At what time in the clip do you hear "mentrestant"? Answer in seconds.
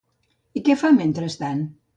0.97-1.65